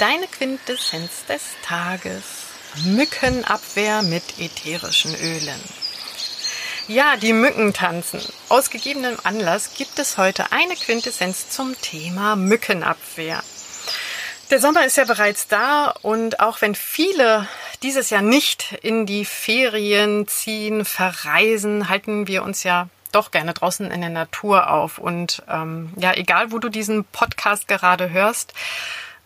[0.00, 2.24] Deine Quintessenz des Tages.
[2.86, 5.60] Mückenabwehr mit ätherischen Ölen.
[6.88, 8.22] Ja, die Mücken tanzen.
[8.48, 13.42] Aus gegebenem Anlass gibt es heute eine Quintessenz zum Thema Mückenabwehr.
[14.50, 17.46] Der Sommer ist ja bereits da und auch wenn viele
[17.82, 23.90] dieses Jahr nicht in die Ferien ziehen, verreisen, halten wir uns ja doch gerne draußen
[23.90, 24.96] in der Natur auf.
[24.96, 28.54] Und ähm, ja, egal wo du diesen Podcast gerade hörst,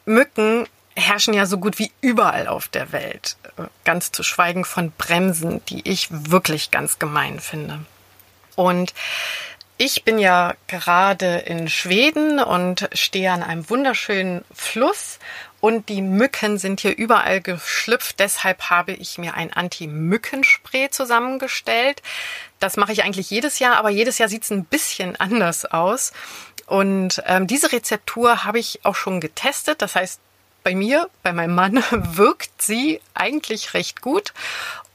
[0.04, 3.36] Mücken herrschen ja so gut wie überall auf der Welt.
[3.84, 7.80] Ganz zu schweigen von Bremsen, die ich wirklich ganz gemein finde.
[8.56, 8.95] Und
[9.77, 15.19] ich bin ja gerade in Schweden und stehe an einem wunderschönen Fluss
[15.60, 18.20] und die Mücken sind hier überall geschlüpft.
[18.20, 22.02] Deshalb habe ich mir ein Anti-Mückenspray zusammengestellt.
[22.60, 26.13] Das mache ich eigentlich jedes Jahr, aber jedes Jahr sieht es ein bisschen anders aus.
[26.66, 29.82] Und ähm, diese Rezeptur habe ich auch schon getestet.
[29.82, 30.20] Das heißt,
[30.65, 34.32] bei mir, bei meinem Mann, wirkt sie eigentlich recht gut.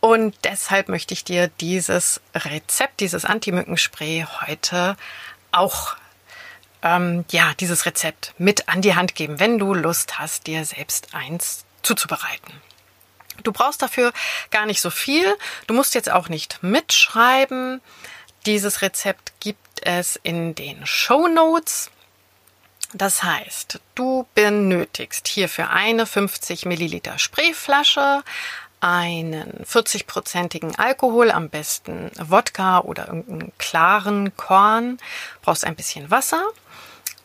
[0.02, 4.98] Und deshalb möchte ich dir dieses Rezept, dieses Anti-Mückenspray heute
[5.52, 5.96] auch,
[6.82, 11.14] ähm, ja, dieses Rezept mit an die Hand geben, wenn du Lust hast, dir selbst
[11.14, 12.54] eins zuzubereiten.
[13.44, 14.12] Du brauchst dafür
[14.52, 15.26] gar nicht so viel.
[15.68, 17.82] Du musst jetzt auch nicht mitschreiben.
[18.46, 21.90] Dieses Rezept gibt es in den Show Notes.
[22.94, 28.24] Das heißt, du benötigst hierfür eine 50 Milliliter Sprayflasche,
[28.82, 34.98] einen 40-prozentigen Alkohol, am besten Wodka oder irgendeinen klaren Korn,
[35.42, 36.44] brauchst ein bisschen Wasser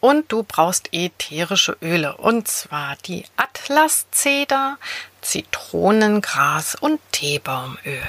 [0.01, 4.77] und du brauchst ätherische Öle und zwar die Atlaszeder,
[5.23, 8.03] Zitronengras und Teebaumöl.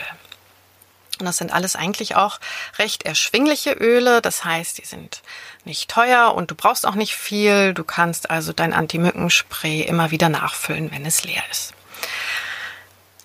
[1.20, 2.40] Und das sind alles eigentlich auch
[2.78, 4.22] recht erschwingliche Öle.
[4.22, 5.22] Das heißt, die sind
[5.64, 7.74] nicht teuer und du brauchst auch nicht viel.
[7.74, 11.74] Du kannst also dein Anti-Mückenspray immer wieder nachfüllen, wenn es leer ist.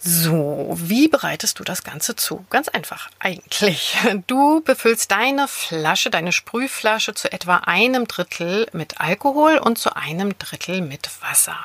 [0.02, 2.46] So, wie bereitest du das Ganze zu?
[2.48, 3.98] Ganz einfach, eigentlich.
[4.26, 10.38] Du befüllst deine Flasche, deine Sprühflasche zu etwa einem Drittel mit Alkohol und zu einem
[10.38, 11.58] Drittel mit Wasser.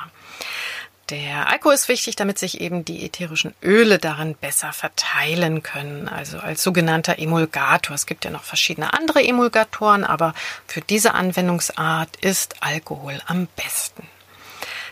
[1.10, 6.40] Der Alkohol ist wichtig, damit sich eben die ätherischen Öle darin besser verteilen können, also
[6.40, 7.94] als sogenannter Emulgator.
[7.94, 10.34] Es gibt ja noch verschiedene andere Emulgatoren, aber
[10.66, 14.02] für diese Anwendungsart ist Alkohol am besten.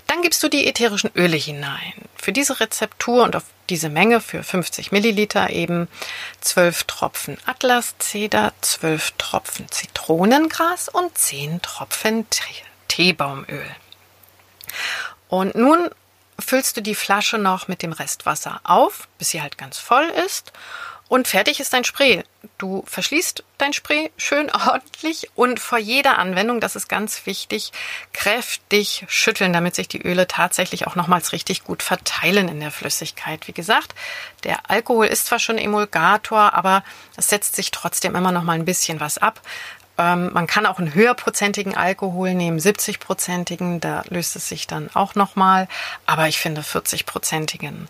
[0.06, 1.94] Dann gibst du die ätherischen Öle hinein.
[2.16, 5.88] Für diese Rezeptur und auf diese Menge für 50 Milliliter eben
[6.42, 12.26] 12 Tropfen Atlaszeder, 12 Tropfen Zitronengras und 10 Tropfen
[12.86, 13.66] Teebaumöl.
[15.28, 15.90] Und nun
[16.44, 20.52] füllst du die Flasche noch mit dem Restwasser auf, bis sie halt ganz voll ist.
[21.06, 22.24] Und fertig ist dein Spray.
[22.56, 27.72] Du verschließt dein Spray schön ordentlich und vor jeder Anwendung, das ist ganz wichtig,
[28.12, 33.46] kräftig schütteln, damit sich die Öle tatsächlich auch nochmals richtig gut verteilen in der Flüssigkeit.
[33.46, 33.94] Wie gesagt,
[34.44, 36.82] der Alkohol ist zwar schon Emulgator, aber
[37.16, 39.40] es setzt sich trotzdem immer noch mal ein bisschen was ab.
[39.98, 45.14] Ähm, man kann auch einen höherprozentigen Alkohol nehmen, 70-prozentigen, da löst es sich dann auch
[45.14, 45.68] nochmal.
[46.06, 47.86] Aber ich finde 40-prozentigen,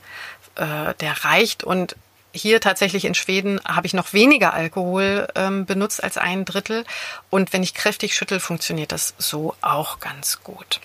[0.56, 1.64] äh, der reicht.
[1.64, 1.97] Und
[2.32, 6.84] hier tatsächlich in Schweden habe ich noch weniger Alkohol ähm, benutzt als ein Drittel.
[7.31, 10.81] Und wenn ich kräftig schüttel, funktioniert das so auch ganz gut.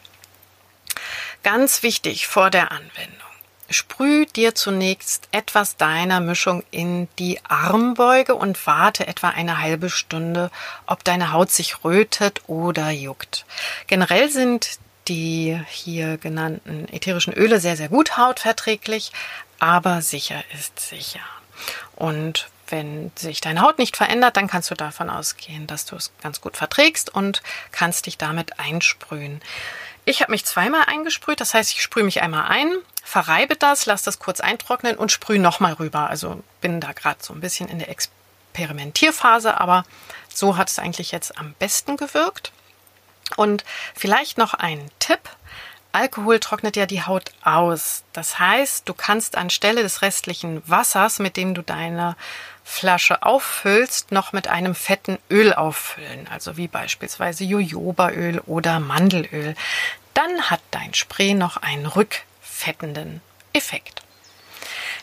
[1.43, 3.28] Ganz wichtig vor der Anwendung.
[3.69, 10.49] Sprüh dir zunächst etwas deiner Mischung in die Armbeuge und warte etwa eine halbe Stunde,
[10.87, 13.45] ob deine Haut sich rötet oder juckt.
[13.87, 19.11] Generell sind die hier genannten ätherischen Öle sehr, sehr gut hautverträglich,
[19.59, 21.21] aber sicher ist sicher.
[21.95, 26.11] Und wenn sich deine Haut nicht verändert, dann kannst du davon ausgehen, dass du es
[26.21, 27.41] ganz gut verträgst und
[27.71, 29.41] kannst dich damit einsprühen.
[30.09, 34.05] Ich habe mich zweimal eingesprüht, das heißt, ich sprühe mich einmal ein, verreibe das, lasse
[34.05, 36.09] das kurz eintrocknen und sprühe nochmal rüber.
[36.09, 39.83] Also bin da gerade so ein bisschen in der Experimentierphase, aber
[40.33, 42.51] so hat es eigentlich jetzt am besten gewirkt.
[43.35, 43.63] Und
[43.93, 45.19] vielleicht noch ein Tipp.
[45.91, 48.03] Alkohol trocknet ja die Haut aus.
[48.11, 52.15] Das heißt, du kannst anstelle des restlichen Wassers, mit dem du deine
[52.69, 59.55] Flasche auffüllst, noch mit einem fetten Öl auffüllen, also wie beispielsweise Jojobaöl oder Mandelöl.
[60.13, 63.21] Dann hat dein Spray noch einen rückfettenden
[63.53, 64.01] Effekt.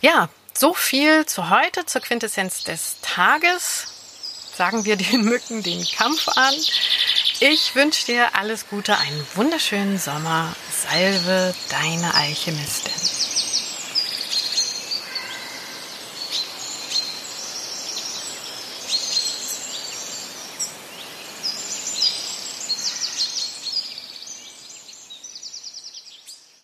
[0.00, 3.88] Ja, so viel zu heute, zur Quintessenz des Tages.
[4.56, 6.54] Sagen wir den Mücken den Kampf an.
[7.40, 10.54] Ich wünsche dir alles Gute, einen wunderschönen Sommer.
[10.70, 13.15] Salve, deine Alchemistin.